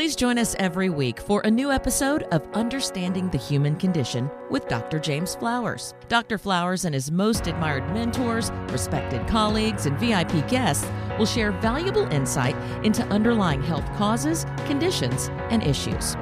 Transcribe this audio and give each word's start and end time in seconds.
Please 0.00 0.16
join 0.16 0.38
us 0.38 0.56
every 0.58 0.88
week 0.88 1.20
for 1.20 1.42
a 1.42 1.50
new 1.50 1.70
episode 1.70 2.22
of 2.32 2.48
Understanding 2.54 3.28
the 3.28 3.36
Human 3.36 3.76
Condition 3.76 4.30
with 4.48 4.66
Dr. 4.66 4.98
James 4.98 5.34
Flowers. 5.34 5.92
Dr. 6.08 6.38
Flowers 6.38 6.86
and 6.86 6.94
his 6.94 7.10
most 7.10 7.46
admired 7.46 7.86
mentors, 7.92 8.50
respected 8.70 9.28
colleagues, 9.28 9.84
and 9.84 9.98
VIP 9.98 10.48
guests 10.48 10.90
will 11.18 11.26
share 11.26 11.52
valuable 11.52 12.10
insight 12.14 12.56
into 12.82 13.04
underlying 13.08 13.62
health 13.62 13.84
causes, 13.98 14.46
conditions, 14.64 15.28
and 15.50 15.62
issues. 15.62 16.16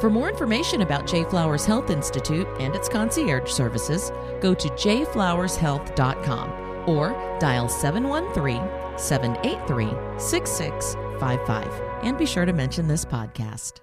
For 0.00 0.10
more 0.10 0.28
information 0.28 0.82
about 0.82 1.06
J. 1.06 1.24
Flowers 1.24 1.64
Health 1.64 1.88
Institute 1.88 2.46
and 2.60 2.74
its 2.74 2.86
concierge 2.86 3.50
services, 3.50 4.12
go 4.42 4.52
to 4.52 4.68
jflowershealth.com 4.68 6.50
or 6.86 7.38
dial 7.40 7.66
713 7.66 8.60
783 8.98 10.20
6655. 10.20 11.82
And 12.02 12.18
be 12.18 12.26
sure 12.26 12.44
to 12.44 12.52
mention 12.52 12.88
this 12.88 13.06
podcast. 13.06 13.80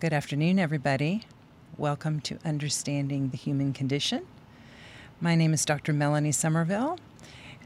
Good 0.00 0.12
afternoon, 0.12 0.58
everybody. 0.58 1.22
Welcome 1.76 2.20
to 2.22 2.40
Understanding 2.44 3.28
the 3.28 3.36
Human 3.36 3.72
Condition. 3.72 4.26
My 5.20 5.36
name 5.36 5.54
is 5.54 5.64
Dr. 5.64 5.92
Melanie 5.92 6.32
Somerville, 6.32 6.98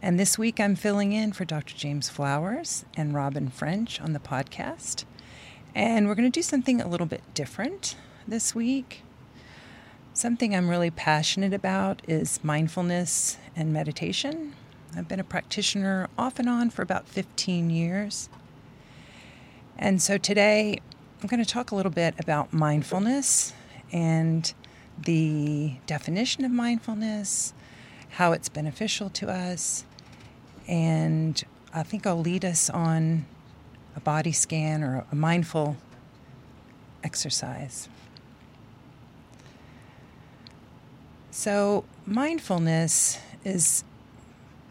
and 0.02 0.20
this 0.20 0.36
week 0.36 0.60
I'm 0.60 0.76
filling 0.76 1.12
in 1.12 1.32
for 1.32 1.46
Dr. 1.46 1.74
James 1.74 2.10
Flowers 2.10 2.84
and 2.94 3.14
Robin 3.14 3.48
French 3.48 4.02
on 4.02 4.12
the 4.12 4.20
podcast. 4.20 5.06
And 5.74 6.06
we're 6.06 6.14
going 6.14 6.30
to 6.30 6.38
do 6.38 6.42
something 6.42 6.80
a 6.80 6.86
little 6.86 7.06
bit 7.06 7.22
different 7.34 7.96
this 8.28 8.54
week. 8.54 9.02
Something 10.12 10.54
I'm 10.54 10.68
really 10.68 10.90
passionate 10.90 11.52
about 11.52 12.02
is 12.06 12.42
mindfulness 12.44 13.38
and 13.56 13.72
meditation. 13.72 14.54
I've 14.96 15.08
been 15.08 15.18
a 15.18 15.24
practitioner 15.24 16.08
off 16.16 16.38
and 16.38 16.48
on 16.48 16.70
for 16.70 16.82
about 16.82 17.08
15 17.08 17.70
years. 17.70 18.28
And 19.76 20.00
so 20.00 20.16
today 20.16 20.78
I'm 21.20 21.26
going 21.26 21.42
to 21.42 21.50
talk 21.50 21.72
a 21.72 21.74
little 21.74 21.90
bit 21.90 22.14
about 22.18 22.52
mindfulness 22.52 23.52
and 23.92 24.54
the 24.96 25.74
definition 25.86 26.44
of 26.44 26.52
mindfulness, 26.52 27.52
how 28.10 28.30
it's 28.30 28.48
beneficial 28.48 29.10
to 29.10 29.28
us, 29.28 29.84
and 30.68 31.42
I 31.72 31.82
think 31.82 32.06
I'll 32.06 32.20
lead 32.20 32.44
us 32.44 32.70
on 32.70 33.26
a 33.96 34.00
body 34.00 34.32
scan 34.32 34.82
or 34.82 35.04
a 35.10 35.14
mindful 35.14 35.76
exercise. 37.02 37.88
So, 41.30 41.84
mindfulness 42.06 43.18
is 43.44 43.84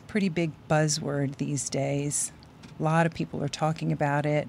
pretty 0.07 0.29
big 0.29 0.51
buzzword 0.69 1.35
these 1.37 1.69
days. 1.69 2.31
A 2.79 2.83
lot 2.83 3.05
of 3.05 3.13
people 3.13 3.43
are 3.43 3.49
talking 3.49 3.91
about 3.91 4.25
it. 4.25 4.47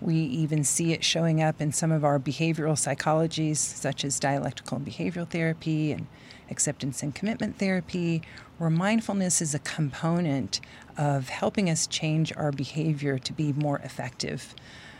We 0.00 0.16
even 0.16 0.64
see 0.64 0.92
it 0.92 1.04
showing 1.04 1.42
up 1.42 1.60
in 1.60 1.72
some 1.72 1.92
of 1.92 2.04
our 2.04 2.18
behavioral 2.18 2.72
psychologies, 2.72 3.58
such 3.58 4.04
as 4.04 4.18
dialectical 4.18 4.78
and 4.78 4.86
behavioral 4.86 5.28
therapy 5.28 5.92
and 5.92 6.06
acceptance 6.50 7.02
and 7.02 7.14
commitment 7.14 7.58
therapy, 7.58 8.22
where 8.58 8.70
mindfulness 8.70 9.42
is 9.42 9.54
a 9.54 9.58
component 9.58 10.60
of 10.96 11.28
helping 11.28 11.68
us 11.68 11.86
change 11.86 12.32
our 12.36 12.50
behavior 12.50 13.18
to 13.18 13.32
be 13.32 13.52
more 13.52 13.78
effective 13.80 14.54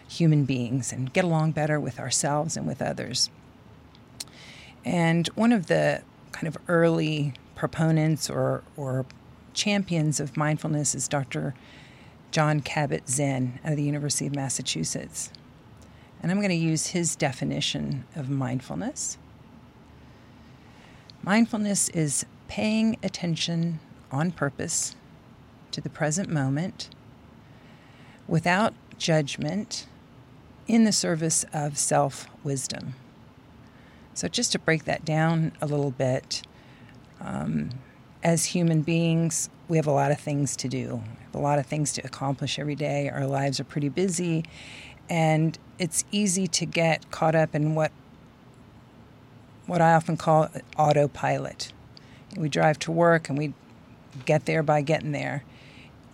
human 0.08 0.44
beings 0.44 0.92
and 0.92 1.12
get 1.12 1.24
along 1.24 1.52
better 1.52 1.78
with 1.78 1.98
ourselves 1.98 2.56
and 2.56 2.66
with 2.66 2.82
others. 2.82 3.30
And 4.84 5.28
one 5.28 5.52
of 5.52 5.66
the 5.66 6.02
kind 6.32 6.48
of 6.48 6.56
early 6.68 7.34
proponents 7.54 8.30
or, 8.30 8.62
or 8.76 9.06
champions 9.52 10.20
of 10.20 10.36
mindfulness 10.36 10.94
is 10.94 11.08
Dr. 11.08 11.54
Jon 12.30 12.60
Kabat-Zinn 12.60 13.58
out 13.64 13.72
of 13.72 13.76
the 13.76 13.82
University 13.82 14.26
of 14.26 14.34
Massachusetts. 14.34 15.30
And 16.22 16.30
I'm 16.30 16.38
going 16.38 16.50
to 16.50 16.54
use 16.54 16.88
his 16.88 17.16
definition 17.16 18.04
of 18.14 18.28
mindfulness. 18.28 19.18
Mindfulness 21.22 21.88
is 21.90 22.24
paying 22.48 22.96
attention 23.02 23.80
on 24.10 24.30
purpose 24.30 24.94
to 25.70 25.80
the 25.80 25.90
present 25.90 26.28
moment 26.28 26.90
without 28.26 28.74
judgment 28.98 29.86
in 30.66 30.84
the 30.84 30.92
service 30.92 31.44
of 31.52 31.76
self 31.78 32.28
wisdom. 32.44 32.94
So, 34.14 34.28
just 34.28 34.52
to 34.52 34.58
break 34.58 34.84
that 34.84 35.04
down 35.04 35.52
a 35.60 35.66
little 35.66 35.90
bit, 35.90 36.42
um, 37.20 37.70
as 38.22 38.46
human 38.46 38.82
beings, 38.82 39.50
we 39.70 39.76
have 39.76 39.86
a 39.86 39.92
lot 39.92 40.10
of 40.10 40.18
things 40.18 40.56
to 40.56 40.68
do, 40.68 41.00
a 41.32 41.38
lot 41.38 41.60
of 41.60 41.64
things 41.64 41.92
to 41.92 42.02
accomplish 42.04 42.58
every 42.58 42.74
day. 42.74 43.08
Our 43.08 43.24
lives 43.24 43.60
are 43.60 43.64
pretty 43.64 43.88
busy, 43.88 44.44
and 45.08 45.56
it's 45.78 46.04
easy 46.10 46.48
to 46.48 46.66
get 46.66 47.08
caught 47.12 47.36
up 47.36 47.54
in 47.54 47.76
what 47.76 47.92
what 49.66 49.80
I 49.80 49.92
often 49.92 50.16
call 50.16 50.48
autopilot. 50.76 51.72
We 52.36 52.48
drive 52.48 52.80
to 52.80 52.90
work 52.90 53.28
and 53.28 53.38
we 53.38 53.54
get 54.24 54.46
there 54.46 54.64
by 54.64 54.80
getting 54.80 55.12
there. 55.12 55.44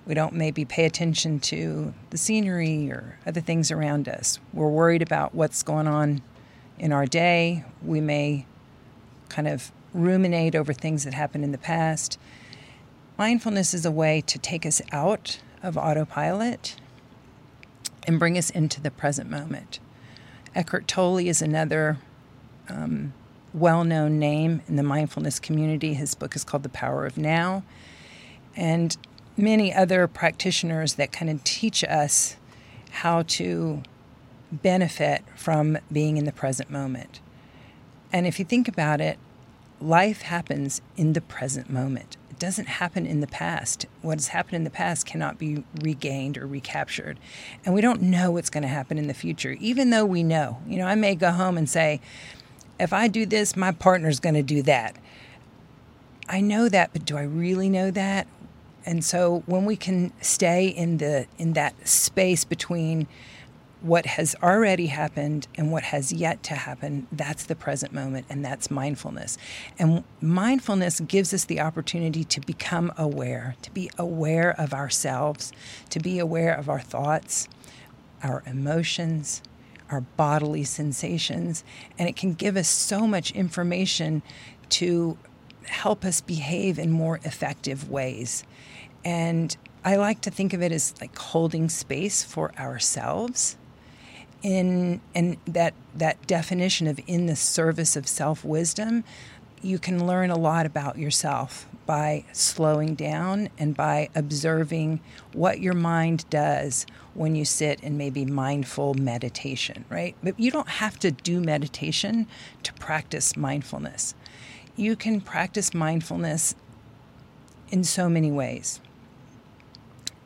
We 0.05 0.13
don't 0.13 0.35
maybe 0.35 0.67
pay 0.67 0.85
attention 0.85 1.41
to 1.41 1.95
the 2.11 2.19
scenery 2.19 2.91
or 2.91 3.19
other 3.27 3.41
things 3.41 3.71
around 3.71 4.07
us. 4.07 4.39
We're 4.53 4.69
worried 4.69 5.01
about 5.01 5.35
what's 5.35 5.63
going 5.63 5.89
on 5.89 6.21
in 6.79 6.93
our 6.93 7.07
day. 7.07 7.65
We 7.83 8.03
may 8.03 8.45
kind 9.31 9.49
of 9.49 9.73
ruminate 9.95 10.55
over 10.55 10.75
things 10.75 11.05
that 11.05 11.15
happened 11.15 11.45
in 11.45 11.53
the 11.53 11.59
past. 11.59 12.19
Mindfulness 13.19 13.73
is 13.73 13.87
a 13.87 13.91
way 13.91 14.21
to 14.27 14.39
take 14.39 14.67
us 14.67 14.83
out 14.93 15.41
of 15.63 15.79
autopilot 15.79 16.77
and 18.07 18.19
bring 18.19 18.37
us 18.37 18.51
into 18.51 18.81
the 18.81 18.91
present 18.91 19.31
moment. 19.31 19.81
Eckhart 20.55 20.87
Tolle 20.87 21.19
is 21.19 21.41
another 21.41 21.97
um, 22.69 23.15
well 23.55 23.85
known 23.85 24.19
name 24.19 24.61
in 24.69 24.77
the 24.77 24.83
mindfulness 24.83 25.39
community. 25.41 25.95
His 25.95 26.15
book 26.15 26.37
is 26.37 26.45
called 26.45 26.63
The 26.63 26.69
Power 26.69 27.07
of 27.07 27.17
Now. 27.17 27.63
And 28.55 28.97
many 29.35 29.73
other 29.73 30.07
practitioners 30.07 30.95
that 30.95 31.11
kind 31.11 31.31
of 31.31 31.43
teach 31.43 31.83
us 31.85 32.37
how 32.91 33.23
to 33.23 33.83
benefit 34.53 35.25
from 35.35 35.79
being 35.91 36.19
in 36.19 36.27
the 36.27 36.33
present 36.33 36.71
moment. 36.71 37.21
And 38.13 38.27
if 38.27 38.39
you 38.39 38.45
think 38.45 38.69
about 38.69 39.01
it, 39.01 39.19
life 39.81 40.23
happens 40.23 40.81
in 40.97 41.15
the 41.15 41.21
present 41.21 41.71
moment. 41.71 42.17
Doesn't 42.39 42.69
happen 42.69 43.07
in 43.07 43.21
the 43.21 43.27
past. 43.27 43.87
What 44.03 44.19
has 44.19 44.29
happened 44.29 44.57
in 44.57 44.65
the 44.65 44.71
past 44.71 45.07
cannot 45.07 45.39
be 45.39 45.65
regained 45.81 46.37
or 46.37 46.47
recaptured. 46.47 47.19
And 47.65 47.75
we 47.75 47.81
don't 47.81 48.03
know 48.03 48.31
what's 48.31 48.51
going 48.51 48.63
to 48.63 48.69
happen 48.69 48.99
in 48.99 49.07
the 49.07 49.15
future, 49.15 49.57
even 49.59 49.91
though 49.91 50.05
we 50.05 50.23
know. 50.23 50.59
You 50.67 50.79
know, 50.79 50.87
I 50.87 50.95
may 50.95 51.15
go 51.15 51.31
home 51.31 51.57
and 51.57 51.69
say, 51.69 52.01
if 52.79 52.93
I 52.93 53.09
do 53.09 53.25
this, 53.25 53.57
my 53.57 53.73
partner's 53.73 54.21
going 54.21 54.35
to 54.35 54.43
do 54.43 54.63
that. 54.63 54.97
I 56.29 56.41
know 56.41 56.69
that, 56.69 56.93
but 56.93 57.05
do 57.05 57.17
I 57.17 57.23
really 57.23 57.71
know 57.71 57.91
that? 57.91 58.27
And 58.85 59.05
so 59.05 59.43
when 59.47 59.65
we 59.65 59.77
can 59.77 60.13
stay 60.21 60.69
in 60.69 60.99
the 60.99 61.27
in 61.39 61.55
that 61.55 61.89
space 61.89 62.45
between 62.45 63.09
what 63.83 64.07
has 64.07 64.35
already 64.43 64.87
happened 64.87 65.47
and 65.57 65.71
what 65.71 65.85
has 65.85 66.13
yet 66.13 66.43
to 66.45 66.55
happen, 66.55 67.07
that's 67.13 67.45
the 67.45 67.55
present 67.55 67.93
moment, 67.93 68.27
and 68.31 68.45
that's 68.45 68.71
mindfulness. 68.71 69.37
And 69.79 70.03
mindfulness 70.21 71.01
gives 71.01 71.35
us 71.35 71.45
the 71.45 71.61
opportunity 71.61 72.25
to 72.25 72.41
become 72.41 72.93
aware, 72.97 73.55
to 73.63 73.71
be 73.71 73.91
aware 73.99 74.59
of 74.59 74.73
ourselves, 74.73 75.53
to 75.91 76.01
be 76.01 76.19
aware 76.19 76.55
of 76.55 76.69
our 76.69 76.81
thoughts, 76.81 77.49
our 78.23 78.43
emotions, 78.47 79.43
our 79.91 80.01
bodily 80.01 80.65
sensations, 80.65 81.63
and 81.99 82.09
it 82.09 82.17
can 82.17 82.33
give 82.33 82.57
us 82.57 82.69
so 82.69 83.07
much 83.07 83.31
information 83.33 84.23
to 84.69 85.17
help 85.67 86.05
us 86.05 86.21
behave 86.21 86.79
in 86.79 86.91
more 86.91 87.21
effective 87.25 87.91
ways. 87.91 88.43
And 89.05 89.57
I 89.85 89.97
like 89.97 90.23
to 90.23 90.31
think 90.31 90.53
of 90.53 90.63
it 90.63 90.73
as 90.73 90.95
like 91.01 91.17
holding 91.17 91.69
space 91.69 92.25
for 92.25 92.53
ourselves 92.59 93.57
in 94.47 95.01
and 95.15 95.37
that 95.47 95.75
that 95.95 96.25
definition 96.29 96.87
of 96.87 97.01
in 97.09 97.27
the 97.27 97.35
service 97.35 97.97
of 97.97 98.07
self-wisdom 98.07 99.03
you 99.63 99.79
can 99.79 100.07
learn 100.07 100.31
a 100.31 100.39
lot 100.39 100.67
about 100.67 100.97
yourself 100.99 101.67
by 101.87 102.25
slowing 102.33 102.95
down 102.95 103.49
and 103.59 103.77
by 103.77 104.09
observing 104.15 105.01
what 105.33 105.61
your 105.61 105.75
mind 105.75 106.29
does 106.31 106.87
when 107.15 107.35
you 107.35 107.45
sit 107.45 107.81
in 107.81 107.97
maybe 107.97 108.25
mindful 108.25 108.95
meditation, 108.95 109.85
right? 109.89 110.15
But 110.23 110.39
you 110.39 110.51
don't 110.51 110.69
have 110.69 110.99
to 111.01 111.11
do 111.11 111.41
meditation 111.41 112.27
to 112.63 112.73
practice 112.75 113.37
mindfulness. 113.37 114.15
you 114.77 114.95
can 114.95 115.21
practice 115.23 115.73
mindfulness 115.73 116.55
in 117.71 117.83
so 117.83 118.09
many 118.11 118.31
ways. 118.31 118.81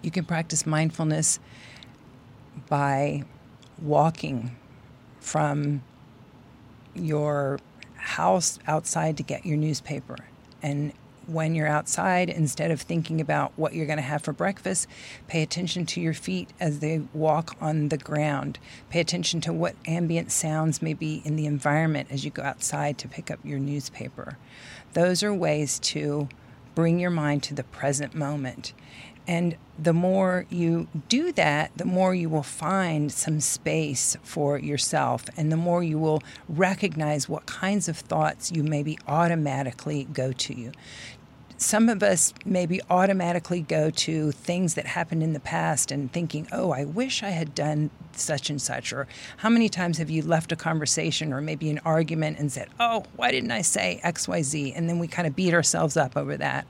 You 0.02 0.10
can 0.10 0.24
practice 0.24 0.66
mindfulness 0.66 1.38
by 2.68 3.24
walking 3.82 4.56
from 5.20 5.82
your 6.94 7.58
house 7.96 8.58
outside 8.66 9.16
to 9.16 9.22
get 9.22 9.44
your 9.46 9.56
newspaper. 9.56 10.16
And 10.62 10.92
when 11.26 11.54
you're 11.54 11.68
outside, 11.68 12.28
instead 12.28 12.70
of 12.70 12.80
thinking 12.80 13.20
about 13.20 13.52
what 13.56 13.72
you're 13.72 13.86
going 13.86 13.98
to 13.98 14.02
have 14.02 14.22
for 14.22 14.32
breakfast, 14.32 14.88
pay 15.28 15.42
attention 15.42 15.86
to 15.86 16.00
your 16.00 16.14
feet 16.14 16.50
as 16.58 16.80
they 16.80 17.02
walk 17.12 17.56
on 17.60 17.88
the 17.88 17.98
ground. 17.98 18.58
Pay 18.88 19.00
attention 19.00 19.40
to 19.42 19.52
what 19.52 19.76
ambient 19.86 20.32
sounds 20.32 20.82
may 20.82 20.94
be 20.94 21.22
in 21.24 21.36
the 21.36 21.46
environment 21.46 22.08
as 22.10 22.24
you 22.24 22.30
go 22.30 22.42
outside 22.42 22.98
to 22.98 23.08
pick 23.08 23.30
up 23.30 23.38
your 23.44 23.58
newspaper. 23.58 24.38
Those 24.92 25.22
are 25.22 25.32
ways 25.32 25.78
to 25.80 26.28
bring 26.74 26.98
your 26.98 27.10
mind 27.10 27.42
to 27.44 27.54
the 27.54 27.64
present 27.64 28.14
moment. 28.14 28.72
And 29.26 29.56
the 29.78 29.92
more 29.92 30.46
you 30.50 30.88
do 31.08 31.30
that, 31.32 31.70
the 31.76 31.84
more 31.84 32.14
you 32.14 32.28
will 32.28 32.42
find 32.42 33.12
some 33.12 33.38
space 33.40 34.16
for 34.22 34.58
yourself, 34.58 35.26
and 35.36 35.52
the 35.52 35.56
more 35.56 35.84
you 35.84 35.98
will 35.98 36.22
recognize 36.48 37.28
what 37.28 37.46
kinds 37.46 37.88
of 37.88 37.96
thoughts 37.96 38.50
you 38.50 38.64
maybe 38.64 38.98
automatically 39.06 40.04
go 40.12 40.32
to 40.32 40.54
you. 40.54 40.72
Some 41.62 41.90
of 41.90 42.02
us 42.02 42.32
maybe 42.46 42.80
automatically 42.88 43.60
go 43.60 43.90
to 43.90 44.32
things 44.32 44.74
that 44.74 44.86
happened 44.86 45.22
in 45.22 45.34
the 45.34 45.40
past 45.40 45.92
and 45.92 46.10
thinking, 46.10 46.48
oh, 46.50 46.70
I 46.70 46.86
wish 46.86 47.22
I 47.22 47.28
had 47.28 47.54
done 47.54 47.90
such 48.12 48.48
and 48.48 48.60
such. 48.60 48.94
Or 48.94 49.06
how 49.36 49.50
many 49.50 49.68
times 49.68 49.98
have 49.98 50.08
you 50.08 50.22
left 50.22 50.52
a 50.52 50.56
conversation 50.56 51.34
or 51.34 51.42
maybe 51.42 51.68
an 51.68 51.78
argument 51.84 52.38
and 52.38 52.50
said, 52.50 52.68
oh, 52.80 53.04
why 53.14 53.30
didn't 53.30 53.50
I 53.50 53.60
say 53.60 54.00
XYZ? 54.02 54.72
And 54.74 54.88
then 54.88 54.98
we 54.98 55.06
kind 55.06 55.28
of 55.28 55.36
beat 55.36 55.52
ourselves 55.52 55.98
up 55.98 56.16
over 56.16 56.34
that. 56.38 56.66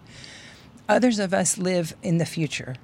Others 0.89 1.21
of 1.21 1.33
us 1.33 1.57
live 1.57 1.95
in 2.03 2.19
the 2.19 2.27
future. 2.27 2.75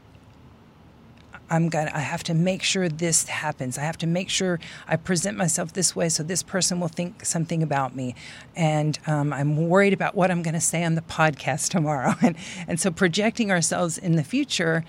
I'm 1.48 1.68
gonna 1.68 1.90
I 1.94 2.00
have 2.00 2.22
to 2.24 2.34
make 2.34 2.62
sure 2.62 2.88
this 2.88 3.28
happens. 3.28 3.78
I 3.78 3.82
have 3.82 3.98
to 3.98 4.06
make 4.06 4.28
sure 4.28 4.58
I 4.88 4.96
present 4.96 5.36
myself 5.36 5.72
this 5.72 5.94
way 5.94 6.08
so 6.08 6.22
this 6.22 6.42
person 6.42 6.80
will 6.80 6.88
think 6.88 7.24
something 7.24 7.62
about 7.62 7.94
me. 7.94 8.14
And 8.54 8.98
um, 9.06 9.32
I'm 9.32 9.68
worried 9.68 9.92
about 9.92 10.14
what 10.14 10.30
I'm 10.30 10.42
gonna 10.42 10.60
say 10.60 10.84
on 10.84 10.94
the 10.94 11.02
podcast 11.02 11.68
tomorrow. 11.70 12.14
And 12.22 12.36
and 12.66 12.80
so 12.80 12.90
projecting 12.90 13.50
ourselves 13.50 13.98
in 13.98 14.16
the 14.16 14.24
future 14.24 14.84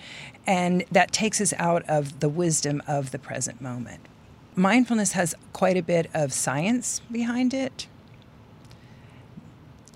and 0.46 0.86
that 0.92 1.12
takes 1.12 1.42
us 1.42 1.54
out 1.58 1.84
of 1.90 2.22
the 2.22 2.30
wisdom 2.30 2.82
of 2.88 3.12
the 3.12 3.20
present 3.20 3.62
moment. 3.62 4.00
Mindfulness 4.56 5.12
has 5.12 5.36
quite 5.54 5.78
a 5.78 5.84
bit 5.84 6.10
of 6.14 6.34
science 6.34 7.02
behind 7.12 7.54
it. 7.54 7.88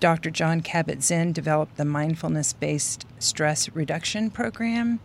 Dr. 0.02 0.30
Jon 0.30 0.60
Kabat-Zinn 0.60 1.32
developed 1.32 1.76
the 1.76 1.84
mindfulness 1.84 2.52
based 2.52 3.06
stress 3.20 3.68
reduction 3.70 4.30
program, 4.30 4.98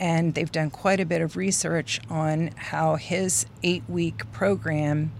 and 0.00 0.34
they've 0.34 0.50
done 0.50 0.70
quite 0.70 0.98
a 0.98 1.04
bit 1.04 1.20
of 1.20 1.36
research 1.36 2.00
on 2.08 2.48
how 2.56 2.96
his 2.96 3.44
eight 3.62 3.84
week 3.86 4.30
program 4.32 5.12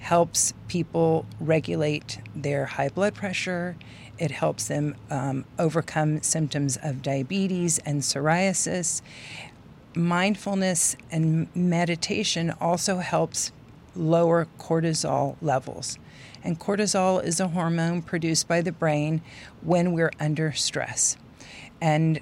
helps 0.00 0.52
people 0.66 1.24
regulate 1.38 2.18
their 2.34 2.66
high 2.66 2.88
blood 2.88 3.14
pressure. 3.14 3.76
It 4.18 4.32
helps 4.32 4.66
them 4.66 4.96
um, 5.10 5.44
overcome 5.58 6.22
symptoms 6.22 6.76
of 6.82 7.02
diabetes 7.02 7.78
and 7.78 8.02
psoriasis. 8.02 9.00
Mindfulness 9.94 10.96
and 11.10 11.48
meditation 11.54 12.52
also 12.60 12.98
helps 12.98 13.52
lower 13.94 14.48
cortisol 14.58 15.36
levels. 15.40 15.98
And 16.42 16.58
cortisol 16.58 17.22
is 17.22 17.38
a 17.38 17.48
hormone 17.48 18.02
produced 18.02 18.48
by 18.48 18.60
the 18.62 18.72
brain 18.72 19.20
when 19.62 19.92
we're 19.92 20.12
under 20.18 20.52
stress. 20.52 21.16
And 21.80 22.20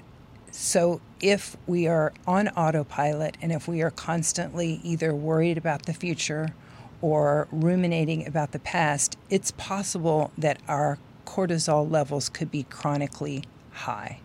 so, 0.51 0.99
if 1.21 1.57
we 1.67 1.87
are 1.87 2.13
on 2.25 2.47
autopilot 2.49 3.37
and 3.41 3.51
if 3.51 3.67
we 3.67 3.81
are 3.81 3.91
constantly 3.91 4.79
either 4.83 5.13
worried 5.13 5.57
about 5.57 5.85
the 5.85 5.93
future 5.93 6.53
or 7.01 7.47
ruminating 7.51 8.27
about 8.27 8.51
the 8.51 8.59
past, 8.59 9.17
it's 9.29 9.51
possible 9.51 10.31
that 10.37 10.59
our 10.67 10.97
cortisol 11.25 11.89
levels 11.89 12.29
could 12.29 12.51
be 12.51 12.63
chronically 12.63 13.43
high. 13.71 14.19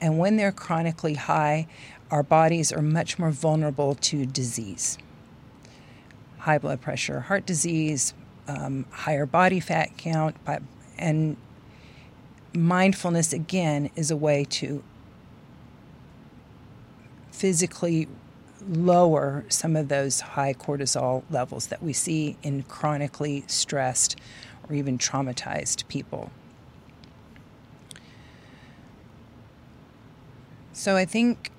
And 0.00 0.18
when 0.18 0.36
they're 0.36 0.52
chronically 0.52 1.14
high, 1.14 1.68
our 2.10 2.22
bodies 2.22 2.72
are 2.72 2.82
much 2.82 3.18
more 3.18 3.30
vulnerable 3.30 3.94
to 3.96 4.26
disease 4.26 4.98
high 6.42 6.58
blood 6.58 6.80
pressure, 6.80 7.20
heart 7.20 7.46
disease, 7.46 8.14
um, 8.48 8.84
higher 8.90 9.26
body 9.26 9.60
fat 9.60 9.96
count, 9.96 10.34
and 10.98 11.36
mindfulness 12.52 13.32
again 13.32 13.88
is 13.94 14.10
a 14.10 14.16
way 14.16 14.44
to 14.44 14.82
physically 17.32 18.06
lower 18.68 19.44
some 19.48 19.74
of 19.74 19.88
those 19.88 20.20
high 20.20 20.54
cortisol 20.54 21.24
levels 21.30 21.66
that 21.66 21.82
we 21.82 21.92
see 21.92 22.36
in 22.44 22.62
chronically 22.62 23.42
stressed 23.48 24.16
or 24.68 24.76
even 24.76 24.96
traumatized 24.96 25.88
people. 25.88 26.30
So 30.72 30.96
I 30.96 31.04
think 31.04 31.50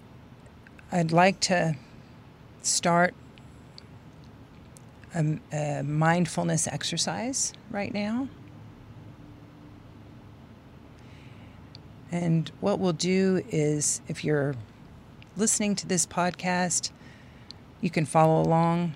I'd 0.91 1.11
like 1.11 1.39
to 1.41 1.75
start 2.61 3.13
a, 5.13 5.39
a 5.51 5.83
mindfulness 5.83 6.67
exercise 6.67 7.53
right 7.69 7.93
now. 7.93 8.29
And 12.11 12.51
what 12.61 12.79
we'll 12.79 12.93
do 12.93 13.43
is, 13.49 14.01
if 14.07 14.23
you're 14.23 14.55
listening 15.35 15.75
to 15.75 15.87
this 15.87 16.05
podcast, 16.05 16.91
you 17.81 17.89
can 17.89 18.05
follow 18.05 18.41
along. 18.41 18.93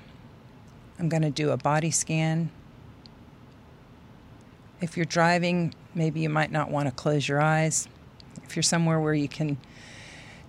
I'm 0.99 1.09
going 1.09 1.23
to 1.23 1.31
do 1.31 1.49
a 1.49 1.57
body 1.57 1.89
scan. 1.89 2.51
If 4.79 4.95
you're 4.95 5.05
driving, 5.05 5.73
maybe 5.95 6.19
you 6.19 6.29
might 6.29 6.51
not 6.51 6.69
want 6.69 6.87
to 6.87 6.91
close 6.91 7.27
your 7.27 7.41
eyes. 7.41 7.87
If 8.43 8.55
you're 8.55 8.63
somewhere 8.63 8.99
where 8.99 9.15
you 9.15 9.27
can 9.27 9.57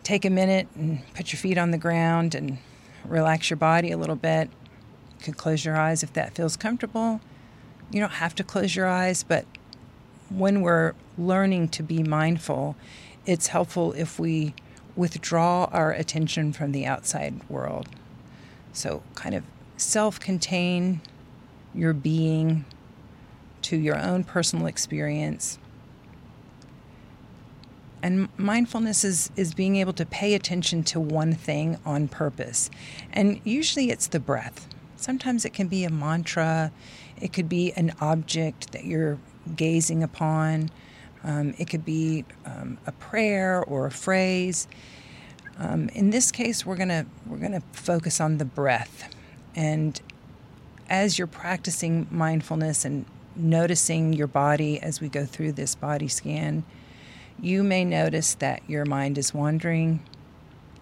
take 0.03 0.25
a 0.27 0.31
minute 0.31 0.69
and 0.75 1.03
put 1.15 1.33
your 1.33 1.39
feet 1.39 1.57
on 1.57 1.71
the 1.71 1.79
ground 1.79 2.35
and 2.35 2.59
relax 3.07 3.49
your 3.49 3.57
body 3.57 3.91
a 3.91 3.97
little 3.97 4.17
bit, 4.17 4.51
you 5.19 5.25
can 5.25 5.35
close 5.35 5.65
your 5.65 5.77
eyes 5.77 6.03
if 6.03 6.13
that 6.13 6.35
feels 6.35 6.57
comfortable. 6.57 7.21
You 7.91 8.01
don't 8.01 8.13
have 8.13 8.35
to 8.35 8.45
close 8.45 8.77
your 8.77 8.87
eyes, 8.87 9.23
but 9.23 9.47
when 10.29 10.61
we're 10.61 10.93
learning 11.17 11.69
to 11.69 11.83
be 11.83 12.03
mindful, 12.03 12.77
it's 13.25 13.47
helpful 13.47 13.95
if 13.95 14.19
we 14.19 14.55
withdraw 14.99 15.65
our 15.67 15.93
attention 15.93 16.53
from 16.53 16.73
the 16.73 16.85
outside 16.85 17.49
world. 17.49 17.89
So, 18.73 19.03
kind 19.15 19.35
of 19.35 19.45
self 19.77 20.19
contain 20.19 21.01
your 21.73 21.93
being 21.93 22.65
to 23.63 23.77
your 23.77 23.97
own 23.97 24.25
personal 24.25 24.67
experience. 24.67 25.59
And 28.03 28.29
mindfulness 28.37 29.05
is, 29.05 29.31
is 29.37 29.55
being 29.55 29.77
able 29.77 29.93
to 29.95 30.07
pay 30.07 30.35
attention 30.35 30.83
to 30.85 31.01
one 31.01 31.33
thing 31.33 31.79
on 31.85 32.09
purpose. 32.09 32.71
And 33.13 33.41
usually 33.45 33.91
it's 33.91 34.07
the 34.09 34.21
breath. 34.21 34.69
Sometimes 34.97 35.45
it 35.45 35.53
can 35.53 35.69
be 35.69 35.85
a 35.85 35.91
mantra, 35.91 36.73
it 37.21 37.33
could 37.33 37.49
be 37.49 37.73
an 37.73 37.93
object 38.01 38.73
that 38.73 38.85
you're 38.85 39.19
gazing 39.57 40.03
upon, 40.03 40.71
um, 41.25 41.55
it 41.59 41.69
could 41.69 41.85
be 41.85 42.25
um, 42.45 42.79
a 42.87 42.93
prayer 42.93 43.63
or 43.65 43.87
a 43.87 43.91
phrase. 43.91 44.69
Um, 45.59 45.89
in 45.91 46.11
this 46.11 46.31
case, 46.31 46.65
we're 46.65 46.77
gonna 46.77 47.07
we're 47.27 47.39
gonna 47.39 47.63
focus 47.73 48.21
on 48.21 48.39
the 48.39 48.45
breath, 48.45 49.13
and 49.55 50.01
as 50.89 51.19
you're 51.19 51.27
practicing 51.27 52.07
mindfulness 52.11 52.85
and 52.85 53.05
noticing 53.37 54.13
your 54.13 54.27
body 54.27 54.81
as 54.81 55.01
we 55.01 55.09
go 55.09 55.25
through 55.25 55.53
this 55.53 55.75
body 55.75 56.09
scan, 56.09 56.65
you 57.41 57.63
may 57.63 57.85
notice 57.85 58.35
that 58.35 58.63
your 58.69 58.85
mind 58.85 59.19
is 59.19 59.35
wandering. 59.35 60.03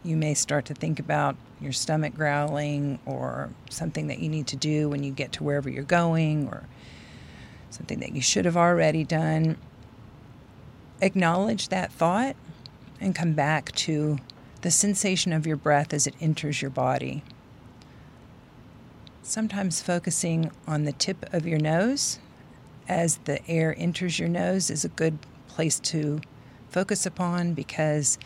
You 0.02 0.16
may 0.16 0.34
start 0.34 0.66
to 0.66 0.74
think 0.74 1.00
about 1.00 1.36
your 1.60 1.72
stomach 1.72 2.14
growling 2.14 2.98
or 3.06 3.50
something 3.70 4.06
that 4.08 4.20
you 4.20 4.28
need 4.28 4.46
to 4.48 4.56
do 4.56 4.88
when 4.88 5.02
you 5.02 5.10
get 5.10 5.32
to 5.32 5.44
wherever 5.44 5.68
you're 5.68 5.82
going 5.82 6.48
or 6.48 6.64
something 7.70 8.00
that 8.00 8.14
you 8.14 8.20
should 8.20 8.44
have 8.44 8.56
already 8.56 9.04
done, 9.04 9.56
acknowledge 11.00 11.68
that 11.68 11.92
thought 11.92 12.36
and 13.00 13.14
come 13.14 13.32
back 13.32 13.72
to 13.72 14.18
the 14.62 14.70
sensation 14.70 15.32
of 15.32 15.46
your 15.46 15.56
breath 15.56 15.92
as 15.92 16.06
it 16.06 16.14
enters 16.20 16.62
your 16.62 16.70
body. 16.70 17.22
Sometimes 19.22 19.82
focusing 19.82 20.50
on 20.66 20.84
the 20.84 20.92
tip 20.92 21.32
of 21.32 21.46
your 21.46 21.58
nose 21.58 22.18
as 22.88 23.18
the 23.24 23.46
air 23.48 23.74
enters 23.76 24.18
your 24.18 24.28
nose 24.28 24.70
is 24.70 24.84
a 24.84 24.88
good 24.88 25.18
place 25.48 25.80
to 25.80 26.20
focus 26.70 27.06
upon 27.06 27.54
because 27.54 28.18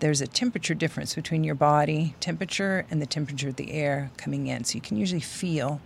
there's 0.00 0.20
a 0.20 0.26
temperature 0.26 0.74
difference 0.74 1.14
between 1.14 1.44
your 1.44 1.54
body 1.54 2.14
temperature 2.20 2.84
and 2.90 3.00
the 3.00 3.06
temperature 3.06 3.48
of 3.48 3.56
the 3.56 3.72
air 3.72 4.10
coming 4.16 4.46
in. 4.48 4.64
So 4.64 4.74
you 4.74 4.80
can 4.80 4.96
usually 4.96 5.20
feel 5.20 5.80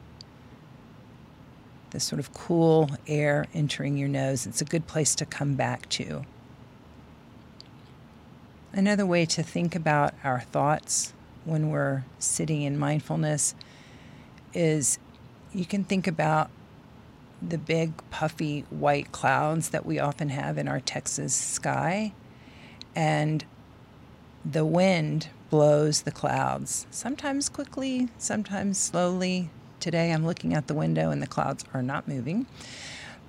the 1.91 2.01
sort 2.01 2.19
of 2.21 2.33
cool 2.33 2.91
air 3.07 3.47
entering 3.55 3.97
your 3.97 4.09
nose. 4.09 4.47
It's 4.47 4.61
a 4.61 4.65
good 4.65 4.87
place 4.87 5.15
to 5.17 5.27
come 5.27 5.55
back 5.55 5.89
to. 5.91 6.25
Another 8.73 9.07
way 9.07 9.25
to 9.27 9.43
think 9.43 9.75
about 9.75 10.15
our 10.23 10.41
thoughts 10.41 11.13
when 11.45 11.71
we're 11.71 12.05
sitting 12.19 12.63
in 12.63 12.79
mindfulness 12.79 13.55
is 14.53 14.99
you 15.53 15.65
can 15.65 15.85
think 15.85 16.07
about 16.07 16.51
the 17.41 17.59
big 17.59 17.93
puffy 18.11 18.65
white 18.71 19.13
clouds 19.13 19.71
that 19.71 19.87
we 19.87 19.99
often 19.99 20.29
have 20.29 20.59
in 20.59 20.69
our 20.69 20.81
Texas 20.81 21.35
sky 21.35 22.13
and 22.95 23.45
the 24.45 24.65
wind 24.65 25.29
blows 25.51 26.03
the 26.03 26.11
clouds, 26.11 26.87
sometimes 26.91 27.49
quickly, 27.49 28.09
sometimes 28.19 28.79
slowly. 28.79 29.51
Today 29.81 30.13
I'm 30.13 30.27
looking 30.27 30.55
out 30.55 30.67
the 30.67 30.75
window 30.75 31.11
and 31.11 31.23
the 31.23 31.27
clouds 31.27 31.65
are 31.73 31.83
not 31.83 32.09
moving. 32.09 32.47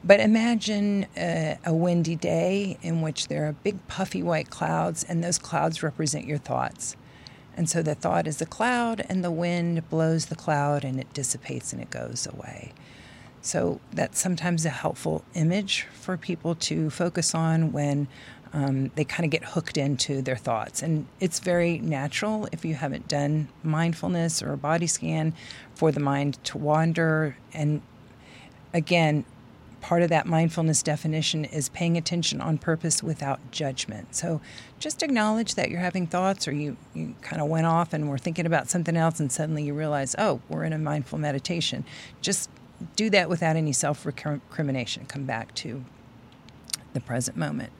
But 0.03 0.19
imagine 0.19 1.07
a, 1.17 1.57
a, 1.65 1.73
windy 1.73 2.15
day 2.15 2.77
in 2.81 3.01
which 3.01 3.27
there 3.27 3.45
are 3.45 3.51
big 3.51 3.85
puffy 3.87 4.23
white 4.23 4.49
clouds, 4.49 5.03
and 5.03 5.21
those 5.21 5.37
clouds 5.37 5.83
represent 5.83 6.25
your 6.25 6.37
thoughts. 6.37 6.95
And 7.57 7.69
so 7.69 7.81
the 7.81 7.95
thought 7.95 8.25
is 8.25 8.41
a 8.41 8.45
cloud, 8.45 9.05
and 9.09 9.25
the 9.25 9.31
wind 9.31 9.89
blows 9.89 10.27
the 10.27 10.35
cloud, 10.35 10.85
and 10.85 11.01
it 11.01 11.13
dissipates 11.13 11.73
and 11.73 11.81
it 11.81 11.89
goes 11.89 12.25
away. 12.25 12.71
So 13.41 13.81
that's 13.91 14.19
sometimes 14.19 14.65
a 14.65 14.69
helpful 14.69 15.23
image 15.33 15.87
for 15.93 16.17
people 16.17 16.55
to 16.55 16.89
focus 16.89 17.35
on 17.35 17.71
when 17.71 18.07
um, 18.53 18.89
they 18.95 19.03
kind 19.03 19.25
of 19.25 19.31
get 19.31 19.43
hooked 19.43 19.77
into 19.77 20.21
their 20.21 20.35
thoughts. 20.35 20.81
And 20.81 21.07
it's 21.19 21.39
very 21.39 21.77
natural 21.79 22.47
if 22.51 22.65
you 22.65 22.75
haven't 22.75 23.07
done 23.07 23.49
mindfulness 23.63 24.41
or 24.41 24.53
a 24.53 24.57
body 24.57 24.87
scan 24.87 25.33
for 25.75 25.91
the 25.91 25.99
mind 25.99 26.43
to 26.45 26.57
wander. 26.57 27.37
And 27.53 27.81
again, 28.73 29.25
part 29.81 30.01
of 30.01 30.09
that 30.09 30.25
mindfulness 30.25 30.81
definition 30.81 31.45
is 31.45 31.69
paying 31.69 31.95
attention 31.95 32.41
on 32.41 32.57
purpose 32.57 33.03
without 33.03 33.39
judgment. 33.51 34.15
So 34.15 34.41
just 34.79 35.03
acknowledge 35.03 35.55
that 35.55 35.69
you're 35.69 35.79
having 35.79 36.07
thoughts 36.07 36.47
or 36.47 36.51
you, 36.51 36.75
you 36.93 37.15
kind 37.21 37.41
of 37.41 37.47
went 37.47 37.67
off 37.67 37.93
and 37.93 38.09
were 38.09 38.17
thinking 38.17 38.45
about 38.45 38.69
something 38.69 38.97
else 38.97 39.19
and 39.19 39.31
suddenly 39.31 39.63
you 39.63 39.73
realize, 39.73 40.15
oh, 40.17 40.41
we're 40.49 40.63
in 40.63 40.73
a 40.73 40.77
mindful 40.79 41.19
meditation. 41.19 41.85
Just 42.21 42.49
do 42.95 43.09
that 43.11 43.29
without 43.29 43.55
any 43.55 43.73
self 43.73 44.05
recrimination. 44.05 45.05
Come 45.05 45.25
back 45.25 45.53
to 45.55 45.83
the 46.93 46.99
present 46.99 47.37
moment. 47.37 47.71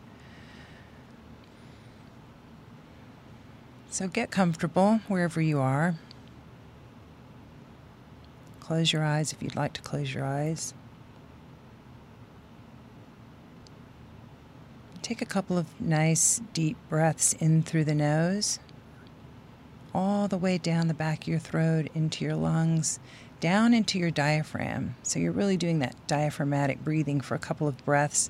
So 3.91 4.07
get 4.07 4.29
comfortable 4.29 4.99
wherever 5.07 5.41
you 5.41 5.59
are. 5.59 5.95
Close 8.59 8.93
your 8.93 9.03
eyes 9.03 9.33
if 9.33 9.41
you'd 9.41 9.55
like 9.55 9.73
to 9.73 9.81
close 9.81 10.13
your 10.13 10.23
eyes. 10.23 10.75
Take 15.01 15.23
a 15.23 15.25
couple 15.25 15.57
of 15.57 15.65
nice 15.81 16.39
deep 16.53 16.77
breaths 16.87 17.33
in 17.33 17.63
through 17.63 17.85
the 17.85 17.95
nose, 17.95 18.59
all 19.91 20.27
the 20.27 20.37
way 20.37 20.59
down 20.59 20.87
the 20.87 20.93
back 20.93 21.23
of 21.23 21.27
your 21.27 21.39
throat 21.39 21.87
into 21.95 22.23
your 22.23 22.35
lungs, 22.35 22.99
down 23.39 23.73
into 23.73 23.97
your 23.97 24.11
diaphragm. 24.11 24.95
So 25.01 25.17
you're 25.17 25.31
really 25.31 25.57
doing 25.57 25.79
that 25.79 25.95
diaphragmatic 26.05 26.83
breathing 26.83 27.21
for 27.21 27.33
a 27.33 27.39
couple 27.39 27.67
of 27.67 27.83
breaths. 27.85 28.29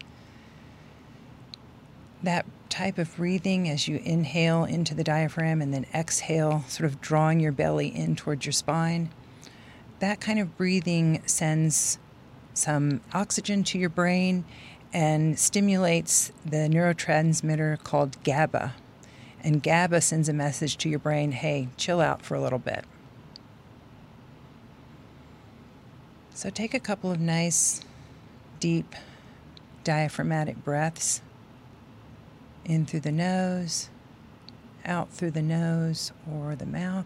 That 2.24 2.46
type 2.70 2.98
of 2.98 3.16
breathing 3.16 3.68
as 3.70 3.88
you 3.88 3.98
inhale 4.04 4.64
into 4.64 4.94
the 4.94 5.04
diaphragm 5.04 5.62
and 5.62 5.74
then 5.74 5.86
exhale, 5.94 6.64
sort 6.68 6.90
of 6.90 7.02
drawing 7.02 7.40
your 7.40 7.52
belly 7.52 7.88
in 7.88 8.16
towards 8.16 8.46
your 8.46 8.54
spine. 8.54 9.10
That 10.00 10.22
kind 10.22 10.40
of 10.40 10.58
breathing 10.58 11.22
sends 11.26 12.00
some 12.54 13.02
oxygen 13.14 13.64
to 13.66 13.80
your 13.80 13.90
brain 13.90 14.46
and 14.94 15.38
stimulates 15.38 16.32
the 16.46 16.68
neurotransmitter 16.70 17.84
called 17.84 18.22
GABA. 18.24 18.74
And 19.44 19.64
GABA 19.64 20.02
sends 20.02 20.28
a 20.28 20.34
message 20.34 20.78
to 20.78 20.90
your 20.90 21.00
brain 21.00 21.32
hey, 21.32 21.70
chill 21.78 22.02
out 22.02 22.22
for 22.22 22.36
a 22.36 22.42
little 22.42 22.60
bit. 22.60 22.86
So 26.34 26.50
take 26.50 26.74
a 26.74 26.80
couple 26.80 27.12
of 27.12 27.20
nice, 27.20 27.82
deep, 28.60 28.96
diaphragmatic 29.84 30.64
breaths 30.64 31.22
in 32.70 32.86
through 32.86 33.00
the 33.00 33.12
nose, 33.12 33.90
out 34.86 35.12
through 35.12 35.32
the 35.32 35.42
nose 35.42 36.12
or 36.32 36.56
the 36.56 36.68
mouth. 36.68 37.06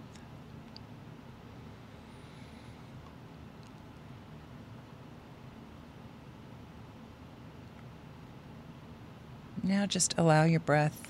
Now 9.64 9.86
just 9.86 10.14
allow 10.18 10.44
your 10.44 10.60
breath 10.60 11.10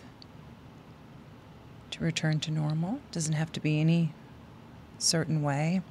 to 1.89 2.03
return 2.03 2.39
to 2.41 2.51
normal. 2.51 2.99
Doesn't 3.11 3.33
have 3.33 3.51
to 3.53 3.59
be 3.59 3.81
any 3.81 4.13
certain 4.99 5.41
way. 5.41 5.81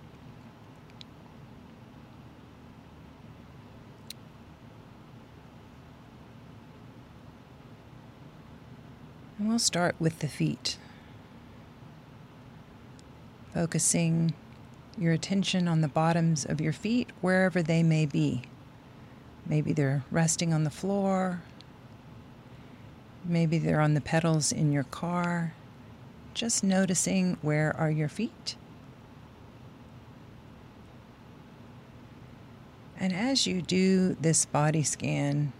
We'll 9.53 9.59
start 9.59 9.95
with 10.01 10.21
the 10.21 10.29
feet. 10.29 10.79
Focusing 13.53 14.33
your 14.97 15.13
attention 15.13 15.69
on 15.69 15.83
the 15.83 15.89
bottoms 15.89 16.47
of 16.47 16.59
your 16.59 16.73
feet, 16.73 17.11
wherever 17.21 17.63
they 17.63 17.83
may 17.83 18.07
be. 18.07 18.45
Maybe 19.45 19.75
they're 19.75 20.05
resting 20.11 20.55
on 20.55 20.65
the 20.65 20.71
floor. 20.71 21.43
Maybe 23.27 23.59
they're 23.59 23.83
on 23.83 23.93
the 23.93 24.01
pedals 24.01 24.53
in 24.53 24.73
your 24.73 24.85
car. 24.85 25.53
Just 26.33 26.65
noticing 26.65 27.37
where 27.43 27.77
are 27.77 27.91
your 27.91 28.09
feet. 28.09 28.57
And 32.99 33.13
as 33.13 33.47
you 33.47 33.61
do 33.61 34.17
this 34.19 34.47
body 34.47 34.83
scan, 34.83 35.53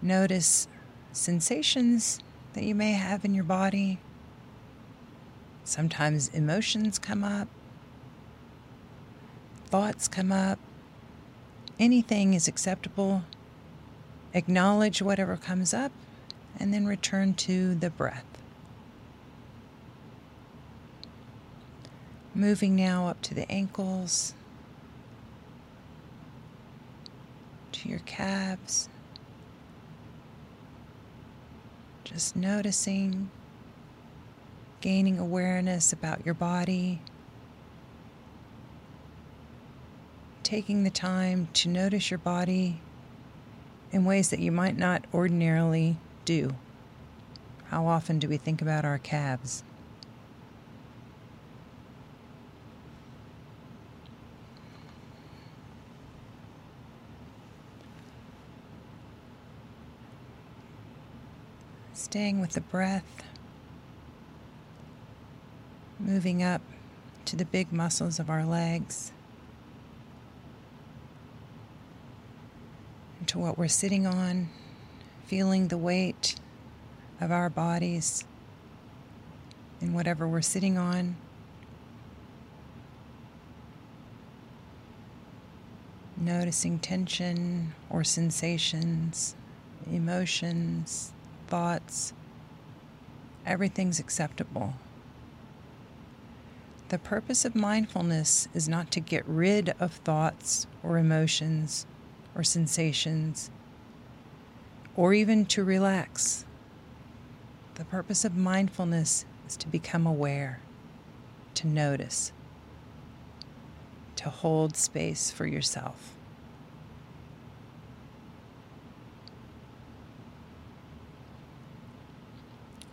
notice 0.00 0.68
sensations 1.16 2.20
that 2.52 2.64
you 2.64 2.74
may 2.74 2.92
have 2.92 3.24
in 3.24 3.34
your 3.34 3.44
body. 3.44 3.98
Sometimes 5.64 6.28
emotions 6.28 6.98
come 6.98 7.24
up, 7.24 7.48
thoughts 9.66 10.08
come 10.08 10.30
up. 10.30 10.58
Anything 11.78 12.34
is 12.34 12.48
acceptable. 12.48 13.24
Acknowledge 14.32 15.02
whatever 15.02 15.36
comes 15.36 15.74
up 15.74 15.92
and 16.58 16.72
then 16.72 16.86
return 16.86 17.34
to 17.34 17.74
the 17.74 17.90
breath. 17.90 18.24
Moving 22.34 22.76
now 22.76 23.08
up 23.08 23.20
to 23.22 23.34
the 23.34 23.50
ankles, 23.50 24.34
to 27.72 27.88
your 27.88 28.00
calves. 28.00 28.88
Just 32.16 32.34
noticing, 32.34 33.30
gaining 34.80 35.18
awareness 35.18 35.92
about 35.92 36.24
your 36.24 36.32
body, 36.32 37.02
taking 40.42 40.82
the 40.82 40.88
time 40.88 41.48
to 41.52 41.68
notice 41.68 42.10
your 42.10 42.16
body 42.16 42.80
in 43.92 44.06
ways 44.06 44.30
that 44.30 44.38
you 44.38 44.50
might 44.50 44.78
not 44.78 45.04
ordinarily 45.12 45.98
do. 46.24 46.54
How 47.66 47.86
often 47.86 48.18
do 48.18 48.30
we 48.30 48.38
think 48.38 48.62
about 48.62 48.86
our 48.86 48.96
calves? 48.96 49.62
Staying 62.08 62.40
with 62.40 62.52
the 62.52 62.60
breath, 62.60 63.24
moving 65.98 66.40
up 66.40 66.62
to 67.24 67.34
the 67.34 67.44
big 67.44 67.72
muscles 67.72 68.20
of 68.20 68.30
our 68.30 68.46
legs, 68.46 69.10
to 73.26 73.40
what 73.40 73.58
we're 73.58 73.66
sitting 73.66 74.06
on, 74.06 74.48
feeling 75.26 75.66
the 75.66 75.76
weight 75.76 76.36
of 77.20 77.32
our 77.32 77.50
bodies 77.50 78.24
in 79.80 79.92
whatever 79.92 80.28
we're 80.28 80.42
sitting 80.42 80.78
on. 80.78 81.16
Noticing 86.16 86.78
tension 86.78 87.74
or 87.90 88.04
sensations, 88.04 89.34
emotions, 89.90 91.12
thoughts, 91.46 92.12
everything's 93.44 93.98
acceptable. 93.98 94.74
The 96.88 96.98
purpose 96.98 97.44
of 97.44 97.54
mindfulness 97.54 98.48
is 98.54 98.68
not 98.68 98.90
to 98.92 99.00
get 99.00 99.26
rid 99.26 99.74
of 99.80 99.92
thoughts 99.92 100.66
or 100.82 100.98
emotions 100.98 101.86
or 102.34 102.44
sensations 102.44 103.50
or 104.96 105.12
even 105.12 105.44
to 105.46 105.64
relax. 105.64 106.44
The 107.74 107.84
purpose 107.84 108.24
of 108.24 108.36
mindfulness 108.36 109.26
is 109.46 109.56
to 109.58 109.68
become 109.68 110.06
aware, 110.06 110.60
to 111.54 111.66
notice, 111.66 112.32
to 114.16 114.30
hold 114.30 114.76
space 114.76 115.30
for 115.30 115.46
yourself. 115.46 116.15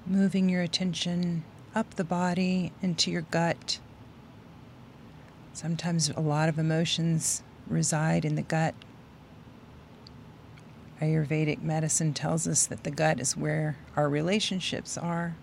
Moving 0.05 0.49
your 0.49 0.61
attention 0.61 1.45
up 1.73 1.95
the 1.95 2.03
body 2.03 2.73
into 2.81 3.09
your 3.09 3.21
gut. 3.21 3.79
Sometimes 5.53 6.09
a 6.09 6.19
lot 6.19 6.49
of 6.49 6.59
emotions 6.59 7.41
reside 7.67 8.25
in 8.25 8.35
the 8.35 8.41
gut. 8.41 8.75
Ayurvedic 10.99 11.61
medicine 11.61 12.13
tells 12.13 12.47
us 12.47 12.65
that 12.65 12.83
the 12.83 12.91
gut 12.91 13.21
is 13.21 13.37
where 13.37 13.77
our 13.95 14.09
relationships 14.09 14.97
are. 14.97 15.35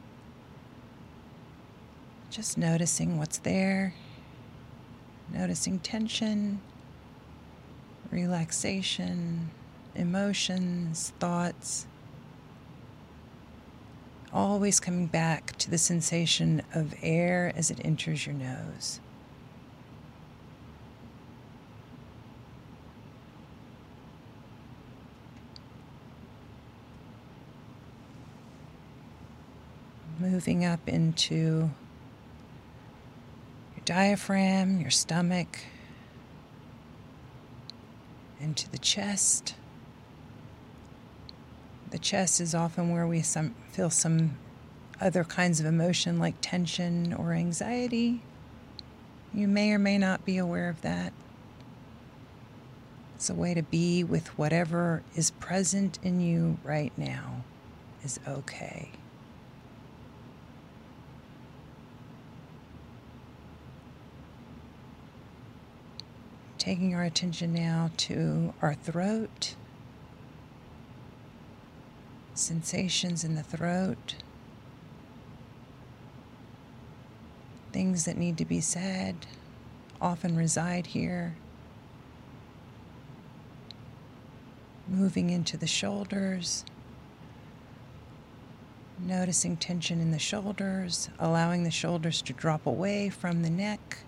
Just 2.28 2.58
noticing 2.58 3.18
what's 3.18 3.38
there, 3.38 3.94
noticing 5.32 5.78
tension, 5.78 6.60
relaxation, 8.10 9.50
emotions, 9.94 11.14
thoughts. 11.18 11.86
Always 14.32 14.78
coming 14.78 15.06
back 15.06 15.56
to 15.58 15.70
the 15.70 15.78
sensation 15.78 16.62
of 16.74 16.94
air 17.02 17.52
as 17.56 17.70
it 17.70 17.80
enters 17.84 18.26
your 18.26 18.34
nose. 18.34 19.00
moving 30.20 30.64
up 30.64 30.86
into 30.86 31.70
your 33.74 33.84
diaphragm, 33.86 34.80
your 34.80 34.90
stomach, 34.90 35.60
into 38.38 38.70
the 38.70 38.78
chest. 38.78 39.54
Chest 42.00 42.40
is 42.40 42.54
often 42.54 42.90
where 42.90 43.06
we 43.06 43.22
some, 43.22 43.54
feel 43.70 43.90
some 43.90 44.36
other 45.00 45.24
kinds 45.24 45.60
of 45.60 45.66
emotion 45.66 46.18
like 46.18 46.34
tension 46.40 47.12
or 47.12 47.32
anxiety. 47.32 48.22
You 49.32 49.48
may 49.48 49.72
or 49.72 49.78
may 49.78 49.98
not 49.98 50.24
be 50.24 50.38
aware 50.38 50.68
of 50.68 50.80
that. 50.82 51.12
It's 53.14 53.28
a 53.28 53.34
way 53.34 53.52
to 53.52 53.62
be 53.62 54.02
with 54.02 54.38
whatever 54.38 55.02
is 55.14 55.30
present 55.32 55.98
in 56.02 56.20
you 56.20 56.58
right 56.64 56.92
now 56.96 57.44
is 58.02 58.18
okay. 58.26 58.90
Taking 66.56 66.94
our 66.94 67.04
attention 67.04 67.52
now 67.52 67.90
to 67.98 68.54
our 68.62 68.74
throat, 68.74 69.54
sensations 72.40 73.22
in 73.22 73.34
the 73.34 73.42
throat, 73.42 74.16
things 77.72 78.04
that 78.04 78.16
need 78.16 78.38
to 78.38 78.44
be 78.44 78.60
said 78.60 79.14
often 80.00 80.36
reside 80.36 80.86
here. 80.86 81.36
Moving 84.88 85.30
into 85.30 85.56
the 85.56 85.68
shoulders, 85.68 86.64
noticing 88.98 89.56
tension 89.56 90.00
in 90.00 90.10
the 90.10 90.18
shoulders, 90.18 91.10
allowing 91.18 91.62
the 91.62 91.70
shoulders 91.70 92.22
to 92.22 92.32
drop 92.32 92.66
away 92.66 93.08
from 93.08 93.42
the 93.42 93.50
neck. 93.50 93.98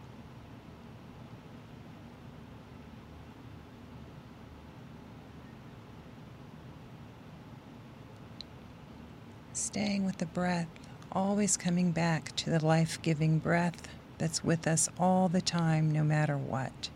Staying 9.53 10.05
with 10.05 10.19
the 10.19 10.27
breath, 10.27 10.69
always 11.11 11.57
coming 11.57 11.93
back 11.93 12.35
to 12.37 12.51
the 12.51 12.65
life 12.65 13.01
giving 13.03 13.39
breath 13.39 13.89
that's 14.19 14.45
with 14.45 14.67
us 14.67 14.89
all 14.99 15.29
the 15.29 15.41
time, 15.41 15.91
no 15.91 16.05
matter 16.05 16.37
what. 16.39 16.91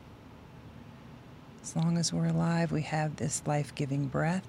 As 1.63 1.75
long 1.75 1.99
as 1.99 2.13
we're 2.13 2.27
alive, 2.27 2.71
we 2.71 2.83
have 2.83 3.17
this 3.17 3.43
life 3.47 3.75
giving 3.75 4.07
breath. 4.07 4.47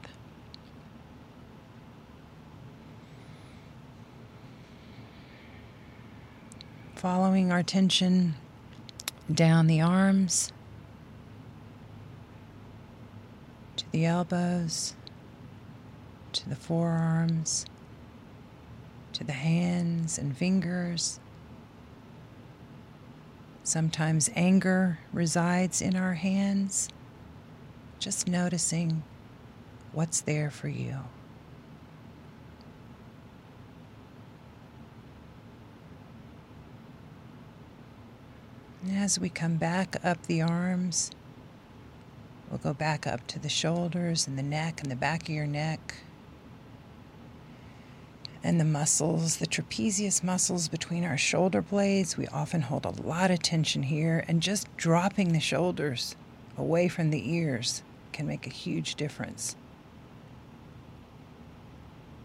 Following 6.96 7.52
our 7.52 7.64
tension 7.64 8.36
down 9.32 9.68
the 9.68 9.82
arms 9.82 10.52
to 13.76 13.92
the 13.92 14.06
elbows, 14.06 14.96
to 16.34 16.48
the 16.48 16.56
forearms 16.56 17.66
to 19.18 19.24
the 19.24 19.34
hands 19.34 20.20
and 20.20 20.38
fingers. 20.38 21.20
Sometimes 23.64 24.30
anger 24.36 25.00
resides 25.12 25.82
in 25.82 25.96
our 25.96 26.14
hands. 26.14 26.88
Just 27.98 28.28
noticing 28.28 29.02
what's 29.92 30.22
there 30.22 30.52
for 30.52 30.68
you. 30.68 30.98
As 38.94 39.20
we 39.20 39.30
come 39.30 39.56
back 39.56 39.96
up 40.04 40.28
the 40.28 40.44
arms, 40.44 41.10
we'll 42.52 42.60
go 42.60 42.76
back 42.76 43.08
up 43.08 43.26
to 43.28 43.40
the 43.40 43.50
shoulders 43.50 44.28
and 44.28 44.38
the 44.38 44.44
neck 44.44 44.80
and 44.84 44.92
the 44.92 44.96
back 44.96 45.24
of 45.24 45.30
your 45.30 45.48
neck 45.48 45.96
and 48.48 48.62
the 48.62 48.66
muscles, 48.66 49.38
the 49.38 49.46
trapezius 49.46 50.24
muscles 50.24 50.70
between 50.70 51.04
our 51.04 51.18
shoulder 51.18 51.62
blades. 51.62 52.16
We 52.16 52.28
often 52.28 52.62
hold 52.62 52.86
a 52.86 53.02
lot 53.02 53.30
of 53.30 53.42
tension 53.42 53.84
here, 53.84 54.24
and 54.26 54.42
just 54.42 54.74
dropping 54.78 55.34
the 55.34 55.42
shoulders 55.42 56.16
away 56.58 56.88
from 56.88 57.10
the 57.10 57.30
ears 57.30 57.84
can 58.14 58.26
make 58.26 58.48
a 58.48 58.50
huge 58.50 58.96
difference 58.96 59.58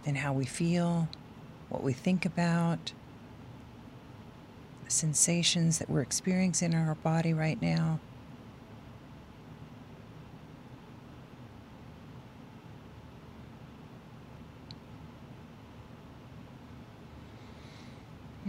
in 0.05 0.15
how 0.15 0.33
we 0.33 0.45
feel, 0.45 1.09
what 1.71 1.83
we 1.83 1.93
think 1.93 2.25
about, 2.25 2.93
the 4.85 4.93
sensations 4.93 5.81
that 5.81 5.91
we're 5.91 6.03
experiencing 6.03 6.73
in 6.73 6.87
our 6.87 6.95
body 6.95 7.35
right 7.35 7.61
now. 7.61 7.99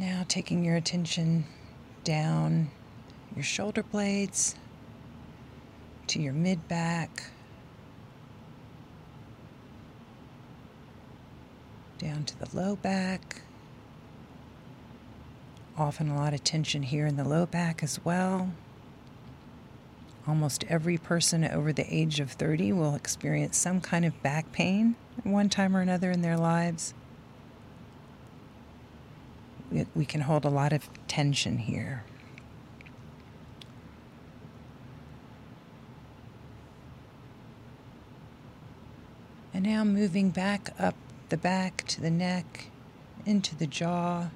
Now, 0.05 0.25
taking 0.27 0.65
your 0.65 0.75
attention 0.75 1.45
down 2.03 2.71
your 3.37 3.43
shoulder 3.43 3.83
blades 3.83 4.55
to 6.07 6.21
your 6.21 6.33
mid 6.33 6.67
back, 6.67 7.31
down 11.99 12.25
to 12.25 12.37
the 12.37 12.53
low 12.53 12.75
back. 12.75 13.43
Often 15.77 16.09
a 16.09 16.17
lot 16.17 16.33
of 16.33 16.43
tension 16.43 16.83
here 16.83 17.05
in 17.07 17.15
the 17.15 17.23
low 17.23 17.45
back 17.45 17.81
as 17.81 18.03
well. 18.03 18.51
Almost 20.27 20.65
every 20.67 20.97
person 20.97 21.45
over 21.45 21.71
the 21.71 21.85
age 21.89 22.19
of 22.19 22.31
30 22.31 22.73
will 22.73 22.93
experience 22.93 23.55
some 23.55 23.79
kind 23.79 24.03
of 24.03 24.21
back 24.21 24.51
pain 24.51 24.95
at 25.17 25.25
one 25.25 25.47
time 25.47 25.77
or 25.77 25.79
another 25.79 26.11
in 26.11 26.21
their 26.21 26.37
lives 26.37 26.93
we, 29.95 30.05
can 30.05 30.21
hold 30.21 30.45
a 30.45 30.49
lot 30.49 30.71
of 30.73 30.89
tension 31.07 31.57
here. 31.57 32.03
And 39.53 39.63
now 39.63 39.83
moving 39.83 40.29
back 40.29 40.73
up 40.79 40.95
the 41.29 41.37
back 41.37 41.85
to 41.87 42.01
the 42.01 42.11
neck, 42.11 42.67
into 43.25 43.55
the 43.55 43.67
jaw. 43.67 44.29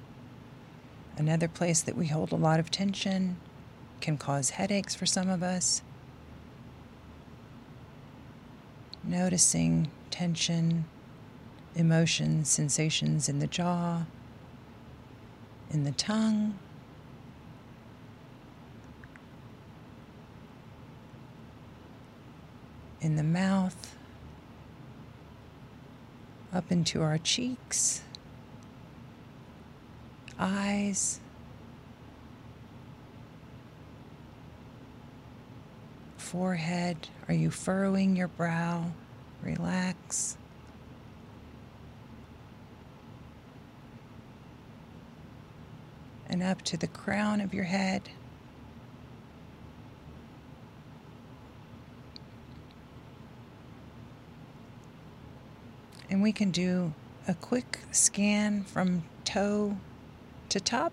Another 1.16 1.48
place 1.48 1.82
that 1.82 1.96
we 1.96 2.06
hold 2.06 2.32
a 2.32 2.36
lot 2.36 2.60
of 2.60 2.70
tension 2.70 3.36
can 4.00 4.16
cause 4.16 4.50
headaches 4.50 4.94
for 4.94 5.06
some 5.06 5.28
of 5.28 5.42
us. 5.42 5.82
Noticing 9.02 9.90
tension, 10.10 10.84
emotions, 11.74 12.48
sensations 12.48 13.28
in 13.28 13.38
the 13.38 13.46
jaw 13.46 14.04
in 15.70 15.84
the 15.84 15.92
tongue. 15.92 16.58
In 23.00 23.14
the 23.14 23.22
mouth, 23.22 23.96
up 26.52 26.72
into 26.72 27.00
our 27.00 27.16
cheeks, 27.16 28.02
eyes, 30.38 31.20
forehead. 36.16 37.08
Are 37.28 37.34
you 37.34 37.50
furrowing 37.50 38.16
your 38.16 38.28
brow? 38.28 38.90
Relax. 39.42 40.36
And 46.30 46.42
up 46.42 46.62
to 46.62 46.76
the 46.76 46.86
crown 46.86 47.40
of 47.40 47.54
your 47.54 47.64
head. 47.64 48.10
And 56.10 56.22
we 56.22 56.32
can 56.32 56.50
do 56.50 56.94
a 57.26 57.34
quick 57.34 57.80
scan 57.92 58.64
from 58.64 59.04
toe 59.24 59.76
to 60.48 60.60
top, 60.60 60.92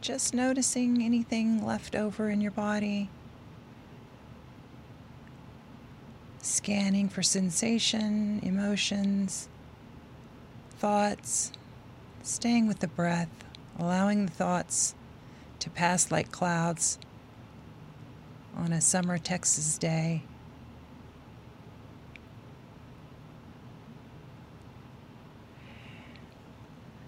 just 0.00 0.34
noticing 0.34 1.02
anything 1.02 1.64
left 1.64 1.94
over 1.94 2.30
in 2.30 2.40
your 2.40 2.50
body. 2.50 3.08
Scanning 6.42 7.08
for 7.08 7.22
sensation, 7.22 8.40
emotions, 8.42 9.48
thoughts, 10.78 11.52
staying 12.22 12.66
with 12.66 12.80
the 12.80 12.88
breath, 12.88 13.28
allowing 13.78 14.26
the 14.26 14.32
thoughts 14.32 14.94
to 15.60 15.70
pass 15.70 16.10
like 16.10 16.30
clouds 16.30 16.98
on 18.56 18.72
a 18.72 18.80
summer 18.80 19.18
Texas 19.18 19.78
day. 19.78 20.22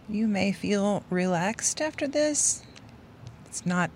You 0.08 0.26
may 0.26 0.52
feel 0.52 1.02
relaxed 1.10 1.80
after 1.82 2.06
this. 2.06 2.62
It's 3.46 3.66
not 3.66 3.90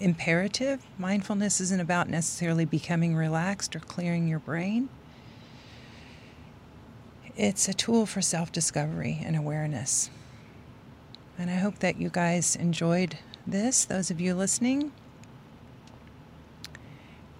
imperative. 0.00 0.84
Mindfulness 0.98 1.60
isn't 1.60 1.80
about 1.80 2.08
necessarily 2.08 2.64
becoming 2.64 3.14
relaxed 3.14 3.76
or 3.76 3.80
clearing 3.80 4.28
your 4.28 4.38
brain. 4.38 4.88
It's 7.36 7.68
a 7.68 7.74
tool 7.74 8.06
for 8.06 8.22
self 8.22 8.50
discovery 8.50 9.20
and 9.24 9.36
awareness. 9.36 10.10
And 11.38 11.50
I 11.50 11.54
hope 11.54 11.78
that 11.78 12.00
you 12.00 12.10
guys 12.10 12.56
enjoyed 12.56 13.18
this, 13.46 13.84
those 13.84 14.10
of 14.10 14.20
you 14.20 14.34
listening. 14.34 14.92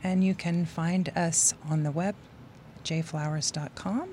And 0.02 0.22
you 0.22 0.34
can 0.34 0.64
find 0.64 1.08
us 1.16 1.52
on 1.68 1.82
the 1.82 1.90
web, 1.90 2.14
jflowers.com. 2.84 4.08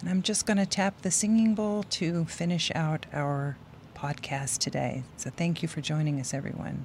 And 0.00 0.08
I'm 0.08 0.22
just 0.22 0.46
going 0.46 0.58
to 0.58 0.66
tap 0.66 1.00
the 1.00 1.10
singing 1.10 1.54
bowl 1.54 1.84
to 1.84 2.26
finish 2.26 2.70
out 2.74 3.06
our 3.12 3.56
podcast 3.96 4.58
today. 4.58 5.02
So 5.16 5.30
thank 5.30 5.62
you 5.62 5.68
for 5.68 5.80
joining 5.80 6.20
us, 6.20 6.34
everyone. 6.34 6.84